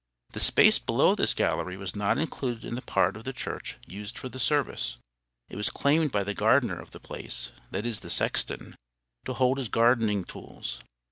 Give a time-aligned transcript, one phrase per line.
[0.31, 4.17] The space below this gallery was not included in the part of the church used
[4.17, 4.97] for the service.
[5.47, 8.75] It was claimed by the gardener of the place, that is the sexton,
[9.25, 10.81] to hold his gardening tools.